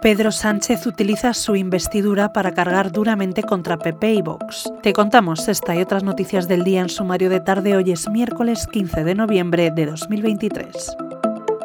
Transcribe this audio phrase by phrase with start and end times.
[0.00, 4.70] Pedro Sánchez utiliza su investidura para cargar duramente contra PP y Vox.
[4.80, 7.76] Te contamos esta y otras noticias del día en sumario de tarde.
[7.76, 10.96] Hoy es miércoles 15 de noviembre de 2023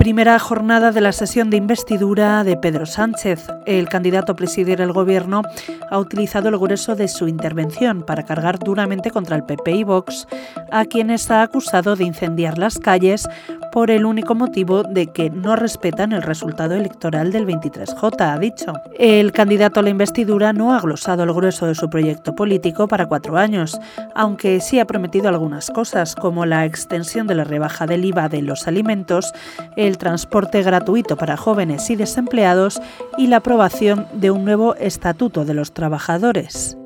[0.03, 3.47] primera jornada de la sesión de investidura de Pedro Sánchez.
[3.65, 5.43] El candidato a presidir el gobierno
[5.89, 10.27] ha utilizado el grueso de su intervención para cargar duramente contra el PP y Vox,
[10.73, 13.29] a quienes ha acusado de incendiar las calles
[13.71, 18.73] por el único motivo de que no respetan el resultado electoral del 23J, ha dicho.
[18.97, 23.05] El candidato a la investidura no ha glosado el grueso de su proyecto político para
[23.05, 23.79] cuatro años,
[24.15, 28.41] aunque sí ha prometido algunas cosas, como la extensión de la rebaja del IVA de
[28.41, 29.31] los alimentos,
[29.75, 32.81] el transporte gratuito para jóvenes y desempleados
[33.17, 36.77] y la aprobación de un nuevo Estatuto de los Trabajadores.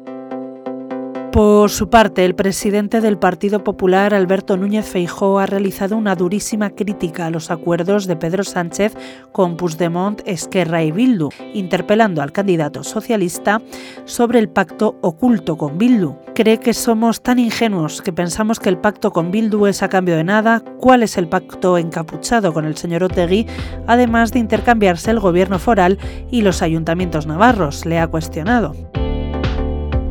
[1.37, 6.71] Por su parte, el presidente del Partido Popular, Alberto Núñez Feijóo, ha realizado una durísima
[6.71, 8.95] crítica a los acuerdos de Pedro Sánchez
[9.33, 13.61] con Puigdemont, Esquerra y Bildu, interpelando al candidato socialista
[14.05, 16.15] sobre el pacto oculto con Bildu.
[16.33, 20.15] Cree que somos tan ingenuos que pensamos que el pacto con Bildu es a cambio
[20.15, 20.63] de nada.
[20.79, 23.45] ¿Cuál es el pacto encapuchado con el señor Otegui,
[23.85, 25.99] además de intercambiarse el gobierno foral
[26.31, 27.85] y los ayuntamientos navarros?
[27.85, 28.73] Le ha cuestionado.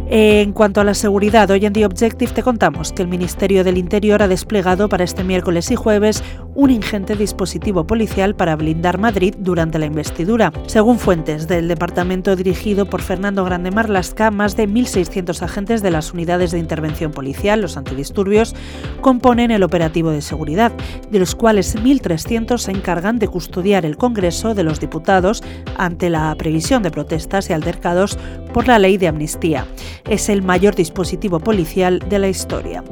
[0.09, 3.77] En cuanto a la seguridad, hoy en The Objective te contamos que el Ministerio del
[3.77, 6.23] Interior ha desplegado para este miércoles y jueves
[6.55, 10.53] un ingente dispositivo policial para blindar Madrid durante la investidura.
[10.69, 16.12] Según fuentes del departamento dirigido por Fernando Grande Marlasca, más de 1.600 agentes de las
[16.12, 18.55] unidades de intervención policial, los antidisturbios,
[19.01, 20.71] componen el operativo de seguridad,
[21.11, 25.43] de los cuales 1.300 se encargan de custodiar el Congreso de los Diputados
[25.77, 28.17] ante la previsión de protestas y altercados
[28.55, 29.67] por la ley de amnistía
[30.09, 32.83] es el mayor dispositivo policial de la historia.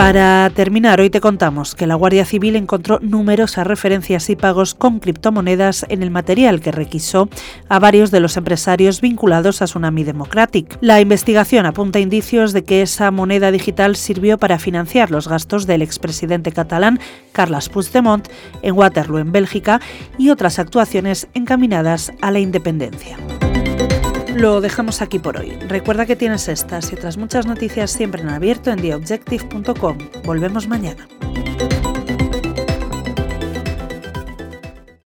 [0.00, 4.98] Para terminar, hoy te contamos que la Guardia Civil encontró numerosas referencias y pagos con
[4.98, 7.28] criptomonedas en el material que requisó
[7.68, 10.78] a varios de los empresarios vinculados a Tsunami Democratic.
[10.80, 15.82] La investigación apunta indicios de que esa moneda digital sirvió para financiar los gastos del
[15.82, 16.98] expresidente catalán
[17.32, 18.26] Carles Puigdemont
[18.62, 19.82] en Waterloo, en Bélgica,
[20.16, 23.18] y otras actuaciones encaminadas a la independencia.
[24.34, 25.50] Lo dejamos aquí por hoy.
[25.68, 29.98] Recuerda que tienes estas y otras muchas noticias siempre en abierto en theobjective.com.
[30.24, 31.08] Volvemos mañana.